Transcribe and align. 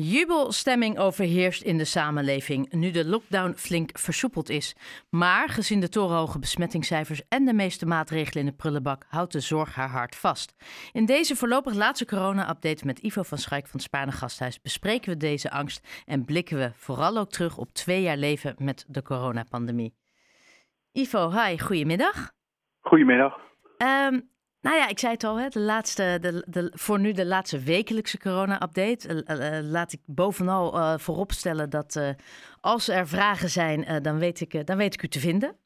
Jubelstemming 0.00 0.98
overheerst 0.98 1.62
in 1.62 1.78
de 1.78 1.84
samenleving 1.84 2.72
nu 2.72 2.90
de 2.90 3.06
lockdown 3.06 3.52
flink 3.52 3.98
versoepeld 3.98 4.48
is. 4.48 4.76
Maar 5.10 5.48
gezien 5.48 5.80
de 5.80 5.88
torenhoge 5.88 6.38
besmettingscijfers 6.38 7.22
en 7.28 7.44
de 7.44 7.52
meeste 7.52 7.86
maatregelen 7.86 8.44
in 8.44 8.50
de 8.50 8.56
prullenbak 8.56 9.04
houdt 9.08 9.32
de 9.32 9.40
zorg 9.40 9.74
haar 9.74 9.88
hart 9.88 10.16
vast. 10.16 10.54
In 10.92 11.06
deze 11.06 11.36
voorlopig 11.36 11.74
laatste 11.74 12.06
corona-update 12.06 12.86
met 12.86 12.98
Ivo 12.98 13.22
van 13.22 13.38
Schaik 13.38 13.64
van 13.66 13.72
het 13.72 13.82
Spaarne 13.82 14.12
Gasthuis 14.12 14.60
bespreken 14.60 15.12
we 15.12 15.16
deze 15.16 15.50
angst 15.50 16.02
en 16.06 16.24
blikken 16.24 16.58
we 16.58 16.70
vooral 16.74 17.16
ook 17.16 17.30
terug 17.30 17.56
op 17.56 17.72
twee 17.72 18.02
jaar 18.02 18.16
leven 18.16 18.54
met 18.58 18.84
de 18.88 19.02
coronapandemie. 19.02 19.94
Ivo, 20.92 21.30
hi, 21.30 21.58
goedemiddag. 21.58 22.32
Goedemiddag. 22.80 23.38
Um, 23.78 24.30
nou 24.60 24.76
ja, 24.76 24.88
ik 24.88 24.98
zei 24.98 25.12
het 25.12 25.24
al, 25.24 25.36
hè, 25.36 25.48
de 25.48 25.60
laatste, 25.60 26.18
de, 26.20 26.44
de, 26.46 26.72
voor 26.74 27.00
nu 27.00 27.12
de 27.12 27.26
laatste 27.26 27.58
wekelijkse 27.58 28.18
corona-update. 28.18 29.24
Uh, 29.28 29.60
uh, 29.60 29.70
laat 29.70 29.92
ik 29.92 30.00
bovenal 30.06 30.76
uh, 30.78 30.98
vooropstellen 30.98 31.70
dat 31.70 32.14
als 32.60 32.88
er 32.88 33.08
vragen 33.08 33.48
zijn, 33.48 34.02
dan, 34.02 34.18
weet 34.18 34.40
ik, 34.40 34.66
dan 34.66 34.76
weet 34.76 34.94
ik 34.94 35.02
u 35.02 35.08
te 35.08 35.20
vinden. 35.20 35.56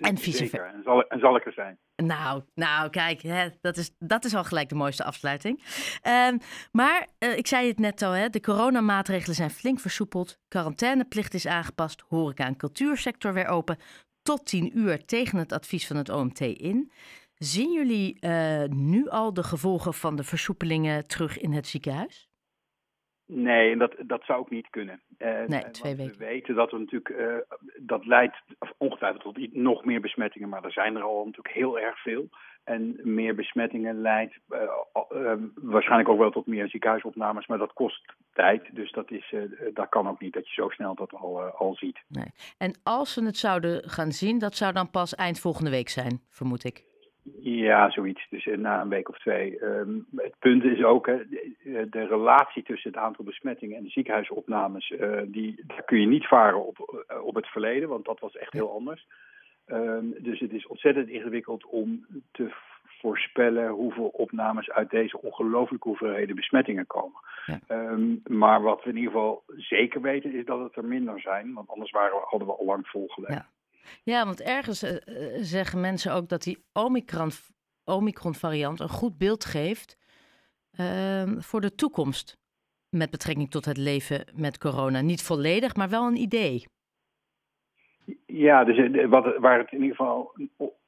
En 0.00 0.18
vice 0.18 0.48
versa. 0.48 0.66
En 0.66 0.82
zal, 0.82 1.02
en 1.02 1.18
zal 1.18 1.36
ik 1.36 1.46
er 1.46 1.52
zijn. 1.52 1.78
Nou, 1.96 2.42
nou 2.54 2.90
kijk, 2.90 3.22
hè, 3.22 3.48
dat, 3.60 3.76
is, 3.76 3.90
dat 3.98 4.24
is 4.24 4.34
al 4.34 4.44
gelijk 4.44 4.68
de 4.68 4.74
mooiste 4.74 5.04
afsluiting. 5.04 5.62
Ehm, 6.02 6.38
maar 6.72 7.06
ik 7.18 7.46
zei 7.46 7.68
het 7.68 7.78
net 7.78 8.02
al, 8.02 8.10
hè, 8.10 8.28
de 8.28 8.40
coronamaatregelen 8.40 9.36
zijn 9.36 9.50
flink 9.50 9.80
versoepeld. 9.80 10.38
Quarantaineplicht 10.48 11.34
is 11.34 11.46
aangepast. 11.46 12.04
Horeca 12.08 12.46
en 12.46 12.56
cultuursector 12.56 13.32
weer 13.32 13.46
open. 13.46 13.78
Tot 14.22 14.46
10 14.46 14.78
uur 14.78 15.04
tegen 15.04 15.38
het 15.38 15.52
advies 15.52 15.86
van 15.86 15.96
het 15.96 16.08
OMT 16.08 16.40
in. 16.40 16.92
Zien 17.38 17.72
jullie 17.72 18.16
uh, 18.20 18.64
nu 18.64 19.08
al 19.08 19.34
de 19.34 19.42
gevolgen 19.42 19.94
van 19.94 20.16
de 20.16 20.24
versoepelingen 20.24 21.06
terug 21.06 21.38
in 21.38 21.52
het 21.52 21.66
ziekenhuis? 21.66 22.28
Nee, 23.26 23.76
dat, 23.76 23.94
dat 24.06 24.24
zou 24.24 24.38
ook 24.38 24.50
niet 24.50 24.70
kunnen. 24.70 25.00
Uh, 25.18 25.44
nee, 25.46 25.70
twee 25.70 25.96
we 25.96 26.02
weken. 26.02 26.18
We 26.18 26.24
weten 26.24 26.54
dat 26.54 26.70
we 26.70 26.78
natuurlijk, 26.78 27.08
uh, 27.08 27.36
dat 27.80 28.06
leidt 28.06 28.36
ongetwijfeld 28.76 29.22
tot 29.22 29.54
nog 29.54 29.84
meer 29.84 30.00
besmettingen, 30.00 30.48
maar 30.48 30.64
er 30.64 30.72
zijn 30.72 30.96
er 30.96 31.02
al 31.02 31.24
natuurlijk 31.24 31.54
heel 31.54 31.78
erg 31.78 32.02
veel. 32.02 32.28
En 32.64 33.00
meer 33.02 33.34
besmettingen 33.34 34.00
leidt 34.00 34.38
uh, 34.48 35.32
waarschijnlijk 35.54 36.08
ook 36.08 36.18
wel 36.18 36.30
tot 36.30 36.46
meer 36.46 36.68
ziekenhuisopnames, 36.68 37.46
maar 37.46 37.58
dat 37.58 37.72
kost 37.72 38.14
tijd. 38.32 38.74
Dus 38.74 38.92
dat, 38.92 39.10
is, 39.10 39.34
dat 39.74 39.88
kan 39.88 40.08
ook 40.08 40.20
niet 40.20 40.32
dat 40.32 40.48
je 40.48 40.54
zo 40.54 40.68
snel 40.68 40.94
dat 40.94 41.12
al, 41.12 41.40
al 41.40 41.74
ziet. 41.74 41.98
Nee. 42.08 42.32
En 42.58 42.78
als 42.82 43.14
we 43.14 43.24
het 43.24 43.36
zouden 43.36 43.88
gaan 43.88 44.12
zien, 44.12 44.38
dat 44.38 44.54
zou 44.54 44.72
dan 44.72 44.90
pas 44.90 45.14
eind 45.14 45.40
volgende 45.40 45.70
week 45.70 45.88
zijn, 45.88 46.20
vermoed 46.28 46.64
ik. 46.64 46.84
Ja, 47.40 47.90
zoiets. 47.90 48.26
Dus 48.30 48.48
na 48.56 48.80
een 48.80 48.88
week 48.88 49.08
of 49.08 49.18
twee. 49.18 49.64
Um, 49.64 50.06
het 50.16 50.34
punt 50.38 50.64
is 50.64 50.84
ook, 50.84 51.06
hè, 51.06 51.28
de, 51.28 51.86
de, 51.90 52.06
relatie 52.06 52.62
tussen 52.62 52.90
het 52.90 53.00
aantal 53.00 53.24
besmettingen 53.24 53.76
en 53.76 53.82
de 53.82 53.90
ziekenhuisopnames, 53.90 54.90
uh, 54.90 55.20
die, 55.26 55.62
daar 55.66 55.84
kun 55.84 56.00
je 56.00 56.06
niet 56.06 56.26
varen 56.26 56.66
op, 56.66 57.04
op 57.22 57.34
het 57.34 57.46
verleden, 57.46 57.88
want 57.88 58.04
dat 58.04 58.20
was 58.20 58.36
echt 58.36 58.52
heel 58.52 58.72
anders. 58.72 59.06
Um, 59.66 60.14
dus 60.18 60.40
het 60.40 60.52
is 60.52 60.66
ontzettend 60.66 61.08
ingewikkeld 61.08 61.64
om 61.64 62.06
te 62.32 62.54
voorspellen 63.00 63.68
hoeveel 63.68 64.08
opnames 64.08 64.70
uit 64.70 64.90
deze 64.90 65.22
ongelooflijke 65.22 65.88
hoeveelheden 65.88 66.36
besmettingen 66.36 66.86
komen. 66.86 67.20
Ja. 67.46 67.60
Um, 67.68 68.22
maar 68.26 68.62
wat 68.62 68.82
we 68.84 68.90
in 68.90 68.96
ieder 68.96 69.12
geval 69.12 69.42
zeker 69.56 70.00
weten 70.00 70.32
is 70.32 70.44
dat 70.44 70.60
het 70.60 70.76
er 70.76 70.84
minder 70.84 71.20
zijn, 71.20 71.54
want 71.54 71.68
anders 71.68 71.90
waren 71.90 72.16
we, 72.16 72.24
hadden 72.24 72.48
we 72.48 72.54
al 72.54 72.64
lang 72.64 72.88
volgelegd. 72.88 73.32
Ja. 73.32 73.46
Ja, 74.02 74.24
want 74.24 74.40
ergens 74.40 74.82
uh, 74.82 74.96
zeggen 75.40 75.80
mensen 75.80 76.12
ook 76.12 76.28
dat 76.28 76.42
die 76.42 76.64
Omicron, 76.72 77.30
Omicron 77.84 78.34
variant 78.34 78.80
een 78.80 78.88
goed 78.88 79.18
beeld 79.18 79.44
geeft 79.44 79.96
uh, 80.80 81.32
voor 81.38 81.60
de 81.60 81.74
toekomst. 81.74 82.38
Met 82.88 83.10
betrekking 83.10 83.50
tot 83.50 83.64
het 83.64 83.76
leven 83.76 84.24
met 84.34 84.58
corona. 84.58 85.00
Niet 85.00 85.22
volledig, 85.22 85.74
maar 85.74 85.88
wel 85.88 86.06
een 86.06 86.16
idee. 86.16 86.66
Ja, 88.26 88.64
dus 88.64 89.06
wat, 89.06 89.36
waar 89.36 89.58
het 89.58 89.72
in 89.72 89.82
ieder 89.82 89.96
geval 89.96 90.32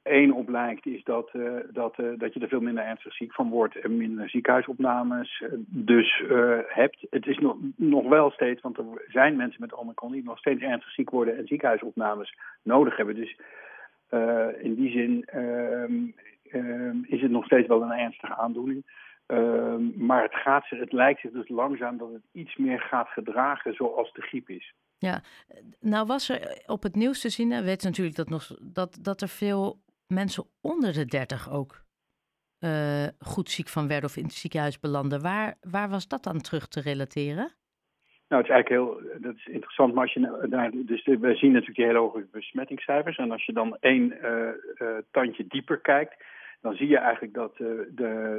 één 0.03 0.33
op 0.33 0.49
lijkt, 0.49 0.87
is 0.87 1.05
dat, 1.05 1.31
uh, 1.33 1.53
dat, 1.73 1.99
uh, 1.99 2.19
dat 2.19 2.34
je 2.34 2.41
er 2.41 2.49
veel 2.49 2.61
minder 2.61 2.84
ernstig 2.84 3.15
ziek 3.15 3.33
van 3.33 3.49
wordt 3.49 3.77
en 3.77 3.97
minder 3.97 4.29
ziekenhuisopnames 4.29 5.45
dus 5.67 6.23
hebt. 6.67 7.07
Het 7.11 7.27
is 7.27 7.39
nog, 7.39 7.57
nog 7.77 8.09
wel 8.09 8.31
steeds, 8.31 8.62
want 8.62 8.78
er 8.78 8.84
zijn 9.09 9.37
mensen 9.37 9.61
met 9.61 9.75
Omicron 9.75 10.12
die 10.12 10.25
nog 10.25 10.39
steeds 10.39 10.62
ernstig 10.62 10.93
ziek 10.93 11.11
worden 11.11 11.37
en 11.37 11.47
ziekenhuisopnames 11.47 12.39
nodig 12.62 12.97
hebben. 12.97 13.15
Dus 13.15 13.37
in 14.59 14.75
die 14.75 14.91
zin 14.91 15.25
ehm, 15.25 17.03
is 17.03 17.23
het 17.23 17.31
nog 17.31 17.45
steeds 17.45 17.69
wel 17.69 17.83
een 17.83 17.93
ernstige 17.93 18.34
aandoening. 18.34 18.84
Ehm, 19.27 20.07
maar 20.07 20.23
het, 20.23 20.34
gaat, 20.34 20.69
het 20.69 20.93
lijkt 20.93 21.21
zich 21.21 21.31
dus 21.31 21.49
langzaam 21.49 21.97
dat 21.97 22.12
het 22.12 22.23
iets 22.33 22.57
meer 22.57 22.81
gaat 22.81 23.09
gedragen 23.09 23.75
zoals 23.75 24.12
de 24.12 24.23
griep 24.23 24.49
is. 24.49 24.75
Ja, 24.98 25.22
nou 25.81 26.06
was 26.06 26.28
er 26.28 26.62
op 26.66 26.82
het 26.82 26.94
nieuws 26.94 27.20
te 27.20 27.28
zien, 27.28 27.48
we 27.48 27.62
weten 27.62 27.88
natuurlijk 27.88 28.16
dat, 28.16 28.28
nog, 28.28 28.56
dat, 28.60 28.98
dat 29.00 29.20
er 29.20 29.28
veel 29.28 29.81
mensen 30.06 30.44
onder 30.60 30.92
de 30.92 31.04
30 31.04 31.50
ook 31.53 31.82
uh, 32.60 33.06
goed 33.19 33.50
ziek 33.50 33.69
van 33.69 33.88
werden 33.88 34.09
of 34.09 34.16
in 34.16 34.25
het 34.25 34.32
ziekenhuis 34.32 34.81
belanden. 34.81 35.22
Waar, 35.22 35.54
waar 35.60 35.88
was 35.88 36.09
dat 36.09 36.22
dan 36.22 36.41
terug 36.41 36.69
te 36.69 36.81
relateren? 36.81 37.53
Nou, 38.28 38.42
het 38.42 38.50
is 38.50 38.56
eigenlijk 38.56 38.69
heel 38.69 39.20
dat 39.20 39.34
is 39.34 39.47
interessant, 39.47 39.94
maar 39.94 40.03
als 40.03 40.12
je 40.12 40.82
dus 40.86 41.04
we 41.04 41.34
zien 41.34 41.53
natuurlijk 41.53 41.76
die 41.76 41.84
hele 41.84 41.98
hoge 41.98 42.26
besmettingscijfers. 42.30 43.16
En 43.16 43.30
als 43.30 43.44
je 43.44 43.53
dan 43.53 43.76
één 43.80 44.19
tandje 45.10 45.47
dieper 45.47 45.78
kijkt, 45.78 46.25
dan 46.60 46.75
zie 46.75 46.88
je 46.88 46.98
eigenlijk 46.98 47.34
dat 47.34 47.56
de, 47.56 47.88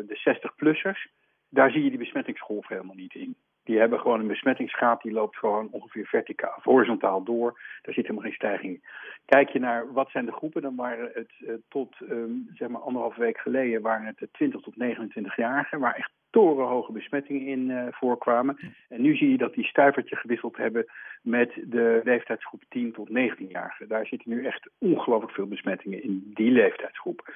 de 0.08 0.38
60-plussers, 0.38 1.12
daar 1.50 1.72
zie 1.72 1.84
je 1.84 1.90
die 1.90 2.00
besmettingsgolf 2.00 2.68
helemaal 2.68 2.96
niet 2.96 3.16
in. 3.16 3.36
Die 3.70 3.80
hebben 3.80 4.00
gewoon 4.00 4.20
een 4.20 4.28
besmettingsgraad 4.28 5.02
die 5.02 5.12
loopt 5.12 5.38
gewoon 5.38 5.68
ongeveer 5.72 6.06
verticaal 6.06 6.60
horizontaal 6.62 7.24
door. 7.24 7.60
Daar 7.82 7.94
zit 7.94 8.04
helemaal 8.04 8.24
geen 8.24 8.34
stijging 8.34 8.74
in. 8.74 8.82
Kijk 9.26 9.50
je 9.50 9.60
naar 9.60 9.94
wat 9.94 10.10
zijn 10.10 10.26
de 10.26 10.32
groepen, 10.32 10.62
dan 10.62 10.76
waren 10.76 11.10
het 11.14 11.32
uh, 11.40 11.54
tot 11.68 11.96
um, 12.10 12.50
zeg 12.54 12.68
maar 12.68 12.82
anderhalf 12.82 13.16
week 13.16 13.38
geleden 13.38 13.82
waren 13.82 14.06
het 14.06 14.18
de 14.18 14.30
20 14.32 14.62
tot 14.62 14.74
29-jarigen, 14.74 15.80
waar 15.80 15.96
echt 15.96 16.12
torenhoge 16.30 16.92
besmettingen 16.92 17.46
in 17.46 17.70
uh, 17.70 17.88
voorkwamen. 17.92 18.58
En 18.88 19.02
nu 19.02 19.16
zie 19.16 19.30
je 19.30 19.38
dat 19.38 19.54
die 19.54 19.66
stuivertje 19.66 20.16
gewisseld 20.16 20.58
hebben 20.58 20.86
met 21.22 21.52
de 21.64 22.02
leeftijdsgroep 22.04 22.64
10 22.70 22.92
tot 22.92 23.10
19-jarigen. 23.10 23.88
Daar 23.88 24.06
zitten 24.06 24.30
nu 24.30 24.46
echt 24.46 24.70
ongelooflijk 24.78 25.34
veel 25.34 25.48
besmettingen 25.48 26.04
in 26.04 26.32
die 26.34 26.52
leeftijdsgroep. 26.52 27.34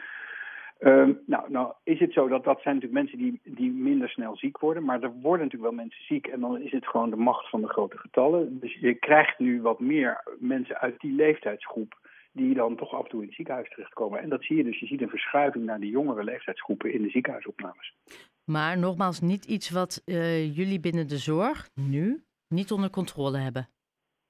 Um, 0.86 1.20
nou, 1.26 1.52
nou 1.52 1.74
is 1.84 2.00
het 2.00 2.14
zo 2.14 2.28
dat 2.28 2.44
dat 2.44 2.62
zijn 2.62 2.76
natuurlijk 2.76 3.02
mensen 3.02 3.18
die, 3.18 3.56
die 3.56 3.72
minder 3.72 4.10
snel 4.10 4.38
ziek 4.38 4.58
worden. 4.58 4.84
Maar 4.84 5.04
er 5.04 5.12
worden 5.12 5.46
natuurlijk 5.46 5.74
wel 5.74 5.84
mensen 5.84 6.06
ziek. 6.06 6.28
En 6.28 6.40
dan 6.40 6.62
is 6.62 6.72
het 6.72 6.88
gewoon 6.88 7.10
de 7.10 7.16
macht 7.16 7.50
van 7.50 7.62
de 7.62 7.68
grote 7.68 7.98
getallen. 7.98 8.60
Dus 8.60 8.74
je 8.74 8.94
krijgt 8.94 9.40
nu 9.40 9.62
wat 9.62 9.80
meer 9.80 10.24
mensen 10.40 10.80
uit 10.80 11.00
die 11.00 11.16
leeftijdsgroep. 11.16 12.02
Die 12.32 12.54
dan 12.54 12.76
toch 12.76 12.94
af 12.94 13.04
en 13.04 13.10
toe 13.10 13.22
in 13.22 13.28
het 13.28 13.36
ziekenhuis 13.36 13.70
terechtkomen. 13.70 14.20
En 14.20 14.30
dat 14.30 14.44
zie 14.44 14.58
je 14.58 14.64
dus. 14.64 14.80
Je 14.80 14.86
ziet 14.86 15.02
een 15.02 15.10
verschuiving 15.10 15.66
naar 15.66 15.80
die 15.80 15.92
jongere 15.92 16.24
leeftijdsgroepen 16.24 16.94
in 16.94 17.02
de 17.02 17.10
ziekenhuisopnames. 17.10 17.96
Maar 18.46 18.78
nogmaals, 18.78 19.22
niet 19.22 19.46
iets 19.46 19.70
wat 19.70 20.02
uh, 20.06 20.56
jullie 20.56 20.80
binnen 20.80 21.08
de 21.08 21.18
zorg 21.18 21.70
nu 21.74 22.24
niet 22.48 22.72
onder 22.72 22.90
controle 22.90 23.38
hebben. 23.38 23.68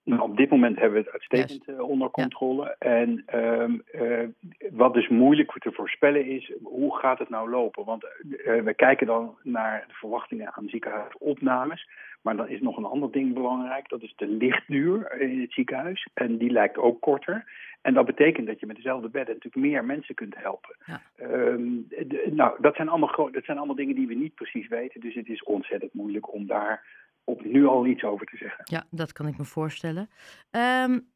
Nou, 0.04 0.22
op 0.22 0.38
dit 0.38 0.50
moment 0.50 0.80
hebben 0.80 1.04
we 1.04 1.10
het 1.10 1.14
uitstekend 1.14 1.68
uh, 1.68 1.90
onder 1.90 2.10
controle. 2.10 2.64
Ja. 2.64 2.76
En 2.78 3.24
um, 3.36 3.84
uh, 3.94 4.28
wat 4.72 4.94
dus 4.94 5.08
moeilijk 5.08 5.52
te 5.52 5.72
voorspellen 5.72 6.26
is, 6.26 6.52
hoe 6.64 6.98
gaat 6.98 7.20
het 7.20 7.30
nou 7.30 7.50
lopen? 7.50 7.86
Want 7.86 8.04
uh, 8.04 8.62
we 8.62 8.74
kijken 8.74 9.08
dan 9.08 9.38
naar 9.44 9.84
de 9.88 9.94
verwachtingen 9.94 10.54
aan 10.54 10.68
ziekenhuisopnames. 10.68 11.90
Maar 12.22 12.36
dan 12.36 12.48
is 12.48 12.62
nog 12.62 12.78
een 12.78 12.86
ander 12.86 13.12
ding 13.12 13.34
belangrijk. 13.34 13.90
Dat 13.90 14.02
is 14.02 14.14
de 14.16 14.28
lichtduur 14.28 15.22
in 15.22 15.42
het 15.42 15.54
ziekenhuis. 15.54 16.08
En 16.14 16.38
die 16.38 16.52
lijkt 16.52 16.78
ook 16.78 17.02
korter. 17.02 17.46
En 17.82 17.94
dat 17.94 18.06
betekent 18.06 18.48
dat 18.48 18.60
je 18.60 18.66
met 18.66 18.76
dezelfde 18.76 19.10
bedden 19.10 19.36
natuurlijk 19.36 19.66
meer 19.66 19.86
mensen 19.86 20.16
kunt 20.16 20.36
helpen. 20.38 20.76
Ja. 20.86 21.02
Um, 21.22 21.86
de, 21.90 22.30
nou, 22.32 22.62
dat 22.62 22.76
zijn, 22.76 22.90
allemaal 22.90 23.32
dat 23.32 23.46
zijn 23.46 23.58
allemaal 23.58 23.76
dingen 23.76 23.96
die 23.96 24.08
we 24.08 24.14
niet 24.14 24.36
precies 24.36 24.68
weten. 24.68 25.02
Dus 25.02 25.16
het 25.16 25.28
is 25.28 25.44
ontzettend 25.44 25.94
moeilijk 25.94 26.34
om 26.34 26.48
daar 26.48 26.86
op 27.24 27.44
nu 27.44 27.66
al 27.66 27.86
iets 27.86 28.04
over 28.04 28.26
te 28.26 28.38
zeggen. 28.38 28.62
Ja, 28.68 28.88
dat 28.90 29.12
kan 29.12 29.28
ik 29.28 29.38
me 29.38 29.46
voorstellen. 29.46 30.10
Um, 30.52 31.12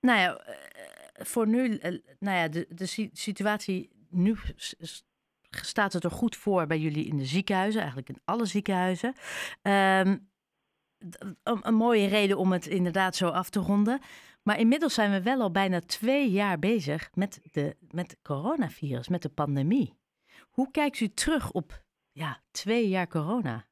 nou 0.00 0.18
ja, 0.18 0.44
voor 1.12 1.48
nu, 1.48 1.78
nou 2.18 2.36
ja, 2.36 2.48
de, 2.48 2.66
de 2.68 3.10
situatie 3.12 3.90
nu 4.10 4.36
staat 5.50 5.92
het 5.92 6.04
er 6.04 6.10
goed 6.10 6.36
voor 6.36 6.66
bij 6.66 6.78
jullie 6.78 7.06
in 7.06 7.16
de 7.16 7.24
ziekenhuizen, 7.24 7.80
eigenlijk 7.80 8.08
in 8.08 8.20
alle 8.24 8.46
ziekenhuizen. 8.46 9.14
Een, 9.62 10.28
een 11.42 11.74
mooie 11.74 12.06
reden 12.06 12.38
om 12.38 12.52
het 12.52 12.66
inderdaad 12.66 13.16
zo 13.16 13.28
af 13.28 13.50
te 13.50 13.60
ronden. 13.60 14.00
Maar 14.42 14.58
inmiddels 14.58 14.94
zijn 14.94 15.10
we 15.10 15.22
wel 15.22 15.40
al 15.40 15.50
bijna 15.50 15.80
twee 15.80 16.30
jaar 16.30 16.58
bezig 16.58 17.10
met 17.14 17.40
de 17.52 17.76
met 17.90 18.10
het 18.10 18.22
coronavirus, 18.22 19.08
met 19.08 19.22
de 19.22 19.28
pandemie. 19.28 19.94
Hoe 20.50 20.70
kijkt 20.70 21.00
u 21.00 21.08
terug 21.08 21.50
op 21.50 21.82
ja, 22.12 22.42
twee 22.50 22.88
jaar 22.88 23.08
corona? 23.08 23.66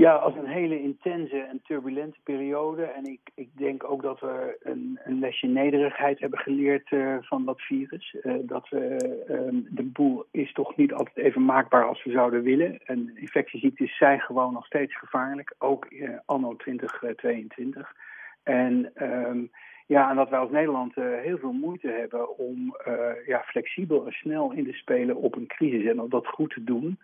Ja, 0.00 0.14
als 0.14 0.34
een 0.34 0.46
hele 0.46 0.80
intense 0.80 1.38
en 1.38 1.60
turbulente 1.62 2.18
periode. 2.22 2.84
En 2.84 3.04
ik, 3.04 3.20
ik 3.34 3.48
denk 3.52 3.84
ook 3.84 4.02
dat 4.02 4.20
we 4.20 4.56
een, 4.62 4.98
een 5.04 5.18
lesje 5.18 5.46
nederigheid 5.46 6.20
hebben 6.20 6.38
geleerd 6.38 6.90
uh, 6.90 7.16
van 7.20 7.44
dat 7.44 7.60
virus. 7.60 8.16
Uh, 8.22 8.34
dat 8.42 8.68
we, 8.68 8.96
uh, 9.28 9.62
de 9.68 9.82
boel 9.82 10.24
is 10.30 10.52
toch 10.52 10.76
niet 10.76 10.92
altijd 10.92 11.16
even 11.16 11.44
maakbaar 11.44 11.84
als 11.84 12.04
we 12.04 12.10
zouden 12.10 12.42
willen. 12.42 12.78
En 12.84 13.12
infectieziektes 13.14 13.96
zijn 13.96 14.20
gewoon 14.20 14.52
nog 14.52 14.66
steeds 14.66 14.98
gevaarlijk, 14.98 15.54
ook 15.58 15.88
anno 16.24 16.56
2022. 16.56 17.92
En 18.42 18.90
ehm, 18.94 19.38
ja, 19.86 20.10
en 20.10 20.16
dat 20.16 20.30
wij 20.30 20.38
als 20.38 20.50
Nederland 20.50 20.94
heel 20.94 21.38
veel 21.38 21.52
moeite 21.52 21.88
hebben 21.88 22.38
om 22.38 22.76
ja, 23.26 23.42
flexibel 23.46 24.06
en 24.06 24.12
snel 24.12 24.52
in 24.52 24.64
te 24.64 24.72
spelen 24.72 25.16
op 25.16 25.36
een 25.36 25.46
crisis 25.46 25.84
en 25.84 26.00
om 26.00 26.10
dat 26.10 26.26
goed 26.26 26.50
te 26.50 26.64
doen. 26.64 26.98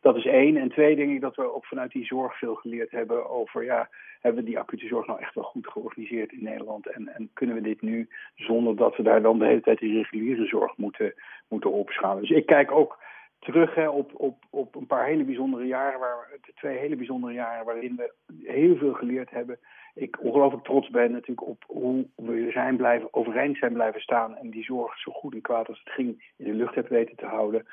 Dat 0.00 0.16
is 0.16 0.26
één. 0.26 0.56
En 0.56 0.68
twee, 0.68 0.96
denk 0.96 1.10
ik 1.10 1.20
dat 1.20 1.36
we 1.36 1.54
ook 1.54 1.66
vanuit 1.66 1.92
die 1.92 2.04
zorg 2.04 2.38
veel 2.38 2.54
geleerd 2.54 2.90
hebben 2.90 3.30
over, 3.30 3.64
ja, 3.64 3.88
hebben 4.20 4.42
we 4.42 4.48
die 4.48 4.58
acute 4.58 4.86
zorg 4.86 5.06
nou 5.06 5.20
echt 5.20 5.34
wel 5.34 5.44
goed 5.44 5.66
georganiseerd 5.66 6.32
in 6.32 6.42
Nederland? 6.42 6.86
En, 6.86 7.08
en 7.14 7.30
kunnen 7.32 7.54
we 7.54 7.62
dit 7.62 7.82
nu 7.82 8.08
zonder 8.34 8.76
dat 8.76 8.96
we 8.96 9.02
daar 9.02 9.22
dan 9.22 9.38
de 9.38 9.46
hele 9.46 9.60
tijd 9.60 9.78
die 9.78 9.96
reguliere 9.96 10.46
zorg 10.46 10.76
moeten, 10.76 11.14
moeten 11.48 11.70
opschalen? 11.70 12.20
Dus 12.20 12.30
ik 12.30 12.46
kijk 12.46 12.70
ook 12.70 12.98
terug 13.38 13.74
hè, 13.74 13.88
op, 13.88 14.10
op, 14.14 14.44
op 14.50 14.74
een 14.74 14.86
paar 14.86 15.06
hele 15.06 15.24
bijzondere 15.24 15.66
jaren, 15.66 16.00
waar, 16.00 16.28
twee 16.54 16.78
hele 16.78 16.96
bijzondere 16.96 17.32
jaren 17.32 17.64
waarin 17.64 17.96
we 17.96 18.12
heel 18.44 18.76
veel 18.76 18.92
geleerd 18.92 19.30
hebben. 19.30 19.58
Ik 19.94 20.20
ongelooflijk 20.20 20.64
trots 20.64 20.90
ben 20.90 21.12
natuurlijk 21.12 21.46
op 21.46 21.64
hoe 21.66 22.06
we 22.16 22.50
zijn 22.50 22.76
blijven, 22.76 23.14
overeind 23.14 23.56
zijn 23.56 23.72
blijven 23.72 24.00
staan 24.00 24.36
en 24.36 24.50
die 24.50 24.64
zorg 24.64 24.98
zo 24.98 25.12
goed 25.12 25.34
en 25.34 25.40
kwaad 25.40 25.68
als 25.68 25.80
het 25.84 25.92
ging 25.92 26.32
in 26.36 26.44
de 26.44 26.54
lucht 26.54 26.74
hebben 26.74 26.92
weten 26.92 27.16
te 27.16 27.26
houden. 27.26 27.66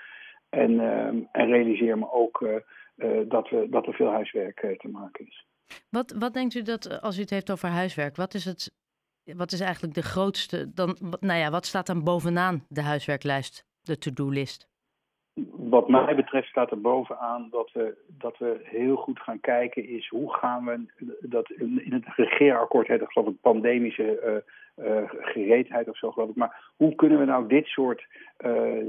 En, 0.49 0.79
ehm, 0.79 1.17
en 1.31 1.47
realiseer 1.47 1.97
me 1.97 2.11
ook 2.11 2.41
uh, 2.97 3.29
dat, 3.29 3.49
we, 3.49 3.67
dat 3.69 3.87
er 3.87 3.93
veel 3.93 4.11
huiswerk 4.11 4.63
uh, 4.63 4.77
te 4.77 4.87
maken 4.87 5.25
is. 5.25 5.45
Wat, 5.89 6.15
wat 6.19 6.33
denkt 6.33 6.53
u 6.53 6.61
dat, 6.61 7.01
als 7.01 7.17
u 7.17 7.21
het 7.21 7.29
heeft 7.29 7.51
over 7.51 7.69
huiswerk, 7.69 8.15
wat 8.15 8.33
is, 8.33 8.45
het, 8.45 8.71
wat 9.23 9.51
is 9.51 9.59
eigenlijk 9.59 9.93
de 9.93 10.01
grootste, 10.01 10.73
dan, 10.73 10.97
nou 11.19 11.39
ja, 11.39 11.49
wat 11.49 11.65
staat 11.65 11.87
dan 11.87 12.03
bovenaan 12.03 12.63
de 12.67 12.81
huiswerklijst, 12.81 13.65
de 13.81 13.97
to-do-list? 13.97 14.69
Wat 15.51 15.89
mij 15.89 16.15
betreft 16.15 16.47
staat 16.47 16.71
er 16.71 16.81
bovenaan 16.81 17.47
dat 17.51 17.71
we, 17.71 17.97
dat 18.07 18.37
we 18.37 18.59
heel 18.63 18.95
goed 18.95 19.19
gaan 19.19 19.39
kijken 19.39 19.87
is 19.87 20.07
hoe 20.07 20.33
gaan 20.33 20.65
we, 20.65 20.85
dat 21.21 21.49
in 21.49 21.93
het 21.93 22.05
regeerakkoord 22.15 22.87
heet 22.87 22.99
dat 22.99 23.11
geloof 23.11 23.29
ik 23.29 23.41
pandemische 23.41 24.43
gereedheid 25.21 25.89
of 25.89 25.97
zo 25.97 26.11
geloof 26.11 26.29
ik, 26.29 26.35
maar 26.35 26.71
hoe 26.75 26.95
kunnen 26.95 27.19
we 27.19 27.25
nou 27.25 27.47
dit 27.47 27.65
soort 27.65 28.07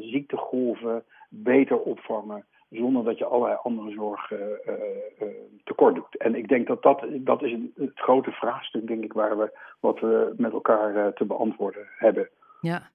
ziektegolven 0.01 1.05
beter 1.29 1.79
opvangen 1.81 2.47
zonder 2.71 3.05
dat 3.05 3.19
je 3.19 3.25
allerlei 3.25 3.59
andere 3.63 3.91
zorg 3.91 4.31
uh, 4.31 4.39
uh, 4.39 5.29
tekort 5.65 5.95
doet. 5.95 6.17
En 6.17 6.35
ik 6.35 6.49
denk 6.49 6.67
dat 6.67 6.83
dat, 6.83 7.07
dat 7.11 7.43
is 7.43 7.53
een, 7.53 7.73
het 7.77 7.99
grote 7.99 8.31
vraagstuk, 8.31 8.87
denk 8.87 9.05
ik, 9.05 9.13
waar 9.13 9.39
we, 9.39 9.59
wat 9.81 10.01
we 10.01 10.35
met 10.37 10.53
elkaar 10.53 11.13
te 11.13 11.25
beantwoorden 11.25 11.87
hebben. 11.97 12.31
Ja. 12.61 12.91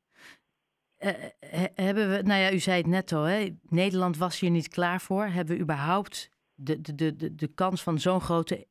hebben 1.75 2.09
we, 2.09 2.21
nou 2.24 2.39
ja, 2.39 2.51
u 2.51 2.59
zei 2.59 2.77
het 2.77 2.88
net 2.88 3.12
al, 3.12 3.24
hè? 3.24 3.50
Nederland 3.69 4.18
was 4.18 4.39
hier 4.39 4.50
niet 4.50 4.68
klaar 4.68 5.01
voor. 5.01 5.24
Hebben 5.24 5.56
we 5.56 5.62
überhaupt 5.62 6.29
de, 6.53 6.81
de, 6.81 7.15
de, 7.15 7.36
de 7.36 7.53
kans 7.53 7.83
van 7.83 8.00
zo'n 8.00 8.21
grote 8.21 8.68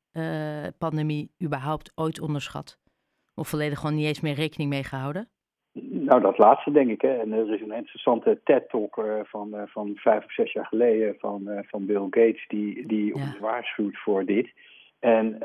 pandemie 0.79 1.35
überhaupt 1.43 1.93
ooit 1.94 2.20
onderschat? 2.20 2.81
Of 3.35 3.49
volledig 3.49 3.79
gewoon 3.79 3.94
niet 3.94 4.06
eens 4.06 4.20
meer 4.20 4.35
rekening 4.35 4.70
mee 4.70 4.85
gehouden? 4.85 5.31
Nou, 6.04 6.20
dat 6.20 6.38
laatste 6.38 6.70
denk 6.70 6.90
ik. 6.90 7.00
Hè. 7.00 7.19
En 7.19 7.32
er 7.32 7.54
is 7.54 7.60
een 7.60 7.72
interessante 7.72 8.40
TED-talk 8.44 8.96
uh, 8.96 9.04
van, 9.22 9.50
uh, 9.54 9.62
van 9.66 9.93
vijf 9.94 10.25
of 10.25 10.32
zes 10.32 10.52
jaar 10.52 10.66
geleden 10.66 11.14
van, 11.19 11.43
uh, 11.46 11.58
van 11.62 11.87
Bill 11.87 12.06
Gates, 12.10 12.44
die, 12.49 12.87
die 12.87 13.06
ja. 13.06 13.12
ons 13.12 13.38
waarschuwt 13.38 13.99
voor 13.99 14.25
dit. 14.25 14.52
En, 14.99 15.40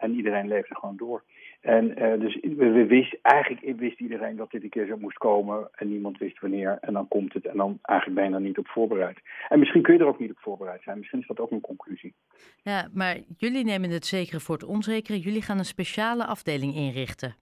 en 0.00 0.14
iedereen 0.14 0.48
leefde 0.48 0.74
gewoon 0.74 0.96
door. 0.96 1.22
En 1.60 1.88
dus 2.20 2.38
we, 2.42 2.70
we 2.70 2.86
wist, 2.86 3.16
eigenlijk 3.22 3.78
wist 3.78 4.00
iedereen 4.00 4.36
dat 4.36 4.50
dit 4.50 4.62
een 4.62 4.68
keer 4.68 4.86
zo 4.86 4.96
moest 4.96 5.18
komen 5.18 5.68
en 5.74 5.88
niemand 5.88 6.18
wist 6.18 6.40
wanneer. 6.40 6.78
En 6.80 6.92
dan 6.92 7.08
komt 7.08 7.32
het 7.32 7.46
en 7.46 7.56
dan 7.56 7.78
eigenlijk 7.82 8.20
ben 8.20 8.28
je 8.28 8.34
er 8.34 8.42
niet 8.42 8.58
op 8.58 8.68
voorbereid. 8.68 9.18
En 9.48 9.58
misschien 9.58 9.82
kun 9.82 9.94
je 9.94 10.00
er 10.00 10.06
ook 10.06 10.18
niet 10.18 10.30
op 10.30 10.38
voorbereid 10.38 10.82
zijn. 10.82 10.98
Misschien 10.98 11.20
is 11.20 11.26
dat 11.26 11.40
ook 11.40 11.50
een 11.50 11.60
conclusie. 11.60 12.14
Ja, 12.62 12.88
maar 12.94 13.16
jullie 13.36 13.64
nemen 13.64 13.90
het 13.90 14.06
zekere 14.06 14.40
voor 14.40 14.54
het 14.54 14.64
onzekere. 14.64 15.20
Jullie 15.20 15.42
gaan 15.42 15.58
een 15.58 15.64
speciale 15.64 16.26
afdeling 16.26 16.74
inrichten. 16.74 17.34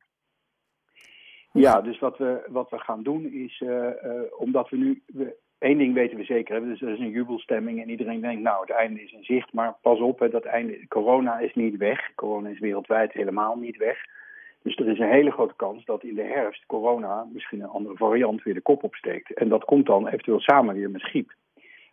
Ja, 1.53 1.81
dus 1.81 1.99
wat 1.99 2.19
we, 2.19 2.47
wat 2.49 2.71
we 2.71 2.79
gaan 2.79 3.03
doen 3.03 3.33
is, 3.33 3.61
uh, 3.61 3.71
uh, 3.71 4.21
omdat 4.37 4.69
we 4.69 4.77
nu, 4.77 5.03
we, 5.07 5.37
één 5.59 5.79
ding 5.79 5.95
weten 5.95 6.17
we 6.17 6.25
zeker, 6.25 6.55
hè, 6.55 6.65
dus 6.65 6.83
er 6.83 6.89
is 6.89 6.99
een 6.99 7.11
jubelstemming 7.11 7.83
en 7.83 7.91
iedereen 7.91 8.21
denkt, 8.21 8.43
nou, 8.43 8.61
het 8.61 8.71
einde 8.71 9.03
is 9.03 9.13
in 9.13 9.25
zicht, 9.25 9.53
maar 9.53 9.77
pas 9.83 10.01
op, 10.01 10.19
hè, 10.19 10.29
dat 10.29 10.45
einde, 10.45 10.89
corona 10.89 11.39
is 11.39 11.55
niet 11.55 11.77
weg, 11.77 12.15
corona 12.15 12.49
is 12.49 12.59
wereldwijd 12.59 13.13
helemaal 13.13 13.57
niet 13.57 13.77
weg. 13.77 13.99
Dus 14.63 14.77
er 14.77 14.89
is 14.89 14.99
een 14.99 15.11
hele 15.11 15.31
grote 15.31 15.55
kans 15.57 15.85
dat 15.85 16.03
in 16.05 16.15
de 16.15 16.23
herfst 16.23 16.67
corona 16.67 17.27
misschien 17.33 17.61
een 17.61 17.69
andere 17.69 17.97
variant 17.97 18.43
weer 18.43 18.55
de 18.55 18.61
kop 18.61 18.83
opsteekt. 18.83 19.35
En 19.35 19.49
dat 19.49 19.65
komt 19.65 19.87
dan 19.87 20.07
eventueel 20.07 20.41
samen 20.41 20.75
weer 20.75 20.91
met 20.91 21.03
griep. 21.03 21.33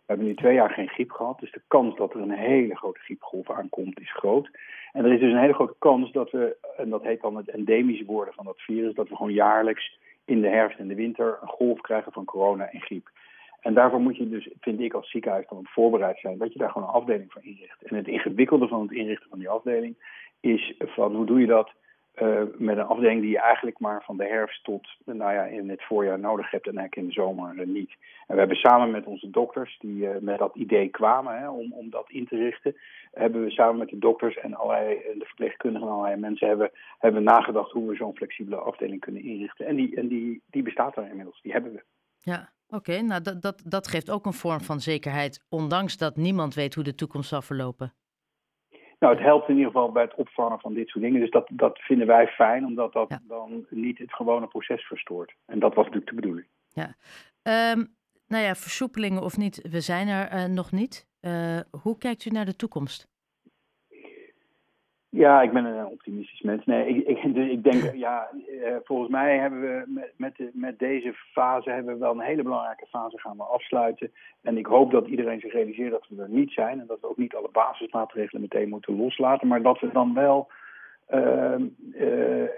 We 0.08 0.14
hebben 0.14 0.32
nu 0.32 0.38
twee 0.38 0.54
jaar 0.54 0.70
geen 0.70 0.88
griep 0.88 1.10
gehad, 1.10 1.40
dus 1.40 1.52
de 1.52 1.62
kans 1.66 1.96
dat 1.96 2.14
er 2.14 2.20
een 2.20 2.30
hele 2.30 2.76
grote 2.76 3.00
griepgolf 3.00 3.50
aankomt 3.50 4.00
is 4.00 4.12
groot. 4.12 4.50
En 4.92 5.04
er 5.04 5.12
is 5.12 5.20
dus 5.20 5.32
een 5.32 5.40
hele 5.40 5.54
grote 5.54 5.74
kans 5.78 6.12
dat 6.12 6.30
we, 6.30 6.56
en 6.76 6.90
dat 6.90 7.02
heet 7.02 7.20
dan 7.20 7.36
het 7.36 7.48
endemische 7.48 8.04
worden 8.04 8.34
van 8.34 8.44
dat 8.44 8.60
virus, 8.60 8.94
dat 8.94 9.08
we 9.08 9.16
gewoon 9.16 9.32
jaarlijks 9.32 9.98
in 10.24 10.40
de 10.40 10.48
herfst 10.48 10.78
en 10.78 10.88
de 10.88 10.94
winter 10.94 11.38
een 11.42 11.48
golf 11.48 11.80
krijgen 11.80 12.12
van 12.12 12.24
corona 12.24 12.70
en 12.70 12.80
griep. 12.80 13.10
En 13.60 13.74
daarvoor 13.74 14.00
moet 14.00 14.16
je 14.16 14.28
dus, 14.28 14.48
vind 14.60 14.80
ik 14.80 14.94
als 14.94 15.10
ziekenhuis 15.10 15.46
dan 15.48 15.66
voorbereid 15.66 16.18
zijn, 16.18 16.38
dat 16.38 16.52
je 16.52 16.58
daar 16.58 16.70
gewoon 16.70 16.88
een 16.88 16.94
afdeling 16.94 17.32
voor 17.32 17.44
inricht. 17.44 17.82
En 17.82 17.96
het 17.96 18.08
ingewikkelde 18.08 18.68
van 18.68 18.82
het 18.82 18.92
inrichten 18.92 19.28
van 19.28 19.38
die 19.38 19.48
afdeling 19.48 19.94
is 20.40 20.74
van 20.78 21.14
hoe 21.14 21.26
doe 21.26 21.40
je 21.40 21.46
dat 21.46 21.70
uh, 22.22 22.42
met 22.56 22.76
een 22.78 22.86
afdeling 22.86 23.20
die 23.20 23.30
je 23.30 23.40
eigenlijk 23.40 23.78
maar 23.78 24.02
van 24.04 24.16
de 24.16 24.24
herfst 24.24 24.64
tot 24.64 24.88
nou 25.04 25.32
ja, 25.32 25.44
in 25.44 25.68
het 25.68 25.82
voorjaar 25.82 26.18
nodig 26.18 26.50
hebt 26.50 26.66
en 26.66 26.78
eigenlijk 26.78 26.96
in 26.96 27.06
de 27.06 27.20
zomer 27.20 27.66
niet. 27.66 27.90
En 28.26 28.34
we 28.34 28.38
hebben 28.38 28.56
samen 28.56 28.90
met 28.90 29.06
onze 29.06 29.30
dokters, 29.30 29.78
die 29.78 30.02
uh, 30.02 30.10
met 30.20 30.38
dat 30.38 30.54
idee 30.54 30.88
kwamen 30.88 31.38
hè, 31.38 31.48
om, 31.48 31.72
om 31.72 31.90
dat 31.90 32.10
in 32.10 32.26
te 32.26 32.36
richten, 32.36 32.76
hebben 33.12 33.44
we 33.44 33.50
samen 33.50 33.78
met 33.78 33.88
de 33.88 33.98
dokters 33.98 34.36
en 34.36 34.54
allerlei, 34.54 34.98
de 35.18 35.24
verpleegkundigen 35.24 35.88
en 35.88 35.94
allerlei 35.94 36.20
mensen 36.20 36.48
hebben, 36.48 36.70
hebben 36.98 37.22
nagedacht 37.22 37.72
hoe 37.72 37.88
we 37.88 37.96
zo'n 37.96 38.16
flexibele 38.16 38.56
afdeling 38.56 39.00
kunnen 39.00 39.22
inrichten. 39.22 39.66
En 39.66 39.76
die, 39.76 39.96
en 39.96 40.08
die, 40.08 40.42
die 40.46 40.62
bestaat 40.62 40.96
er 40.96 41.08
inmiddels, 41.08 41.42
die 41.42 41.52
hebben 41.52 41.72
we. 41.72 41.82
Ja, 42.18 42.52
oké. 42.68 43.00
Nou, 43.00 43.22
dat, 43.22 43.42
dat, 43.42 43.62
dat 43.66 43.88
geeft 43.88 44.10
ook 44.10 44.26
een 44.26 44.32
vorm 44.32 44.60
van 44.60 44.80
zekerheid, 44.80 45.44
ondanks 45.48 45.96
dat 45.96 46.16
niemand 46.16 46.54
weet 46.54 46.74
hoe 46.74 46.84
de 46.84 46.94
toekomst 46.94 47.28
zal 47.28 47.42
verlopen. 47.42 47.92
Nou, 48.98 49.14
het 49.14 49.22
helpt 49.22 49.48
in 49.48 49.56
ieder 49.56 49.70
geval 49.70 49.92
bij 49.92 50.02
het 50.02 50.14
opvangen 50.14 50.60
van 50.60 50.74
dit 50.74 50.88
soort 50.88 51.04
dingen. 51.04 51.20
Dus 51.20 51.30
dat, 51.30 51.48
dat 51.52 51.78
vinden 51.78 52.06
wij 52.06 52.26
fijn, 52.26 52.66
omdat 52.66 52.92
dat 52.92 53.08
ja. 53.08 53.20
dan 53.28 53.66
niet 53.70 53.98
het 53.98 54.14
gewone 54.14 54.46
proces 54.46 54.86
verstoort. 54.86 55.34
En 55.46 55.58
dat 55.58 55.74
was 55.74 55.84
natuurlijk 55.84 56.10
de 56.10 56.20
bedoeling. 56.20 56.46
Ja. 56.72 56.94
Um, 57.72 57.96
nou 58.26 58.44
ja, 58.44 58.54
versoepelingen 58.54 59.22
of 59.22 59.36
niet, 59.36 59.68
we 59.70 59.80
zijn 59.80 60.08
er 60.08 60.32
uh, 60.32 60.44
nog 60.44 60.72
niet. 60.72 61.06
Uh, 61.20 61.60
hoe 61.82 61.98
kijkt 61.98 62.24
u 62.24 62.30
naar 62.30 62.44
de 62.44 62.56
toekomst? 62.56 63.08
Ja, 65.10 65.42
ik 65.42 65.52
ben 65.52 65.64
een 65.64 65.86
optimistisch 65.86 66.40
mens. 66.40 66.64
Nee, 66.64 66.86
ik, 66.86 67.06
ik, 67.06 67.34
dus 67.34 67.50
ik 67.50 67.62
denk, 67.62 67.94
ja, 67.94 68.28
uh, 68.48 68.76
volgens 68.84 69.10
mij 69.10 69.38
hebben 69.38 69.60
we 69.60 69.84
met, 69.86 70.12
met, 70.16 70.36
de, 70.36 70.50
met 70.52 70.78
deze 70.78 71.14
fase 71.32 71.70
hebben 71.70 71.94
we 71.94 72.00
wel 72.00 72.12
een 72.12 72.20
hele 72.20 72.42
belangrijke 72.42 72.86
fase 72.86 73.18
gaan 73.18 73.36
we 73.36 73.42
afsluiten. 73.42 74.12
En 74.42 74.58
ik 74.58 74.66
hoop 74.66 74.90
dat 74.90 75.06
iedereen 75.06 75.40
zich 75.40 75.52
realiseert 75.52 75.90
dat 75.90 76.06
we 76.08 76.22
er 76.22 76.28
niet 76.28 76.52
zijn 76.52 76.80
en 76.80 76.86
dat 76.86 77.00
we 77.00 77.08
ook 77.08 77.16
niet 77.16 77.34
alle 77.34 77.50
basismaatregelen 77.52 78.42
meteen 78.42 78.68
moeten 78.68 78.96
loslaten, 78.96 79.48
maar 79.48 79.62
dat 79.62 79.80
we 79.80 79.92
dan 79.92 80.14
wel 80.14 80.50
uh, 81.10 81.54
uh, 81.92 82.48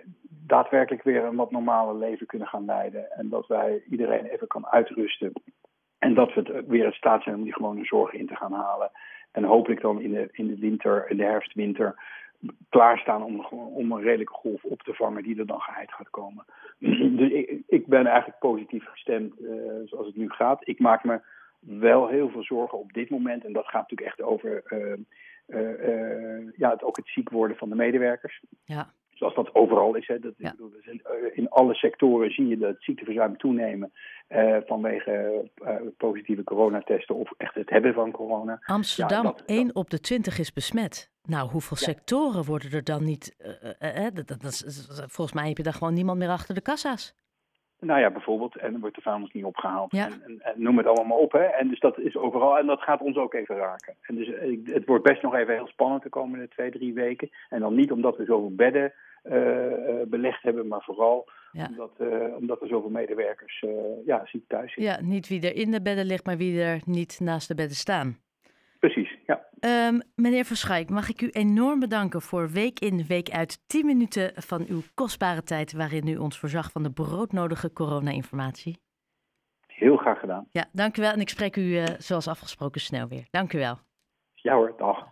daadwerkelijk 0.47 1.03
weer 1.03 1.25
een 1.25 1.37
wat 1.37 1.51
normale 1.51 1.99
leven 1.99 2.27
kunnen 2.27 2.49
gaan 2.49 2.65
leiden. 2.65 3.11
En 3.11 3.29
dat 3.29 3.47
wij 3.47 3.83
iedereen 3.91 4.25
even 4.25 4.47
kan 4.47 4.67
uitrusten. 4.67 5.33
En 5.99 6.15
dat 6.15 6.35
we 6.35 6.65
weer 6.67 6.85
in 6.85 6.93
staat 6.93 7.23
zijn 7.23 7.37
om 7.37 7.43
die 7.43 7.55
gewone 7.55 7.85
zorg 7.85 8.13
in 8.13 8.27
te 8.27 8.37
gaan 8.37 8.53
halen. 8.53 8.91
En 9.33 9.45
hopelijk 9.45 9.81
dan 9.81 10.01
in 10.01 10.13
de, 10.13 10.29
in 10.33 10.47
de 10.47 10.59
winter, 10.59 11.11
in 11.11 11.17
de 11.17 11.25
herfst-winter, 11.25 11.95
klaarstaan 12.69 13.23
om, 13.23 13.41
om 13.51 13.93
een 13.93 14.03
redelijke 14.03 14.33
golf 14.33 14.65
op 14.65 14.83
te 14.83 14.95
vangen 14.95 15.23
die 15.23 15.39
er 15.39 15.47
dan 15.47 15.61
geheid 15.61 15.93
gaat 15.93 16.11
komen. 16.11 16.45
dus 17.19 17.31
ik, 17.31 17.63
ik 17.67 17.87
ben 17.87 18.07
eigenlijk 18.07 18.39
positief 18.39 18.85
gestemd 18.85 19.41
uh, 19.41 19.51
zoals 19.85 20.07
het 20.07 20.17
nu 20.17 20.31
gaat. 20.31 20.69
Ik 20.69 20.79
maak 20.79 21.05
me 21.05 21.21
wel 21.61 22.09
heel 22.09 22.29
veel 22.29 22.43
zorgen 22.43 22.79
op 22.79 22.93
dit 22.93 23.11
moment. 23.11 23.45
En 23.45 23.53
dat 23.53 23.67
gaat 23.67 23.91
natuurlijk 23.91 24.09
echt 24.09 24.23
over 24.23 24.63
uh, 24.69 24.97
uh, 25.47 26.53
ja, 26.57 26.71
het, 26.71 26.83
ook 26.83 26.97
het 26.97 27.09
ziek 27.09 27.31
worden 27.31 27.57
van 27.57 27.69
de 27.69 27.75
medewerkers. 27.75 28.43
Ja. 28.65 28.93
Zoals 29.21 29.35
dat 29.35 29.55
overal 29.55 29.95
is. 29.95 30.07
Hè. 30.07 30.19
Dat, 30.19 30.33
ja. 30.37 30.51
bedoel, 30.51 30.73
in 31.33 31.49
alle 31.49 31.75
sectoren 31.75 32.31
zie 32.31 32.49
je 32.49 32.59
dat 32.59 32.77
ziekteverzuim 32.79 33.37
toenemen 33.37 33.93
vanwege 34.67 35.45
positieve 35.97 36.45
coronatesten 36.45 37.15
of 37.15 37.33
echt 37.37 37.55
het 37.55 37.71
hebben 37.71 37.95
van 37.95 38.11
corona. 38.11 38.59
Amsterdam, 38.67 39.23
ja, 39.25 39.31
dat, 39.31 39.43
1 39.47 39.67
dat, 39.67 39.77
op 39.77 39.91
de 39.91 40.01
20 40.01 40.39
is 40.39 40.53
besmet. 40.53 41.11
Nou, 41.23 41.51
hoeveel 41.51 41.77
ja. 41.81 41.85
sectoren 41.85 42.45
worden 42.45 42.71
er 42.73 42.85
dan 42.85 43.05
niet? 43.05 43.37
Uh, 43.83 44.07
dat, 44.15 44.65
volgens 45.07 45.33
mij 45.33 45.49
heb 45.49 45.57
je 45.57 45.63
daar 45.63 45.73
gewoon 45.73 45.95
niemand 45.95 46.19
meer 46.19 46.29
achter 46.29 46.55
de 46.55 46.61
kassa's. 46.61 47.15
Nou 47.81 48.01
ja, 48.01 48.11
bijvoorbeeld. 48.11 48.57
En 48.57 48.73
dan 48.73 48.81
wordt 48.81 48.97
de 48.97 49.03
vuilnis 49.03 49.33
niet 49.33 49.45
opgehaald. 49.45 49.93
Ja. 49.93 50.05
En, 50.07 50.23
en, 50.25 50.41
en 50.41 50.63
noem 50.63 50.77
het 50.77 50.87
allemaal 50.87 51.07
maar 51.07 51.17
op. 51.17 51.33
Hè. 51.33 51.45
En 51.45 51.69
dus 51.69 51.81
dat 51.81 51.99
is 51.99 52.17
overal. 52.17 52.59
En 52.59 52.67
dat 52.67 52.81
gaat 52.81 53.01
ons 53.01 53.17
ook 53.17 53.35
even 53.35 53.57
raken. 53.57 53.95
En 54.01 54.15
dus 54.15 54.33
eh, 54.33 54.59
het 54.65 54.87
wordt 54.87 55.05
best 55.05 55.23
nog 55.23 55.35
even 55.35 55.55
heel 55.55 55.67
spannend 55.67 56.03
de 56.03 56.09
komende 56.09 56.49
twee, 56.49 56.71
drie 56.71 56.95
weken. 56.95 57.31
En 57.49 57.61
dan 57.61 57.75
niet 57.75 57.93
omdat 57.93 58.17
we 58.17 58.25
zoveel 58.25 58.55
bedden 58.55 58.83
eh, 58.83 58.91
eh, 58.91 58.93
belegd 60.09 60.43
hebben, 60.43 60.69
maar 60.69 60.83
vooral 60.83 61.29
Ja. 61.53 61.67
omdat, 61.71 61.91
eh, 61.99 62.37
omdat 62.37 62.61
er 62.63 62.69
zoveel 62.69 62.91
medewerkers 62.91 63.63
eh, 63.63 63.71
ja, 64.07 64.27
ziek 64.27 64.49
thuis 64.49 64.75
zitten. 64.75 64.93
Ja, 64.93 65.01
niet 65.01 65.29
wie 65.29 65.43
er 65.43 65.57
in 65.57 65.71
de 65.71 65.83
bedden 65.83 66.05
ligt, 66.07 66.27
maar 66.27 66.37
wie 66.37 66.63
er 66.63 66.81
niet 66.85 67.21
naast 67.21 67.49
de 67.49 67.55
bedden 67.55 67.77
staan. 67.77 68.19
Precies, 68.79 69.17
ja. 69.27 69.47
Ehm, 69.61 70.01
meneer 70.15 70.45
Verschijk, 70.45 70.91
mag 70.91 71.09
ik 71.09 71.21
u 71.21 71.29
enorm 71.29 71.81
bedanken 71.81 72.21
voor 72.23 72.49
week 72.51 72.79
in, 72.81 73.05
week 73.09 73.31
uit 73.31 73.63
10 73.67 73.87
minuten 73.87 74.33
van 74.35 74.65
uw 74.69 74.81
kostbare 74.95 75.43
tijd 75.43 75.73
waarin 75.73 76.07
u 76.09 76.17
ons 76.17 76.39
voorzag 76.39 76.71
van 76.71 76.83
de 76.83 76.93
broodnodige 76.93 77.73
corona-informatie. 77.73 78.79
Heel 79.67 79.97
graag 79.97 80.19
gedaan. 80.21 80.47
Ja, 80.51 80.65
dank 80.73 80.97
u 80.97 81.01
wel 81.03 81.13
en 81.13 81.21
ik 81.21 81.29
spreek 81.29 81.57
u 81.57 81.77
eh, 81.77 81.85
zoals 81.99 82.29
afgesproken 82.29 82.81
snel 82.81 83.09
weer. 83.09 83.27
Dank 83.31 83.53
u 83.53 83.59
wel. 83.59 83.79
Ja 84.35 84.55
hoor, 84.55 84.75
dag. 84.77 85.09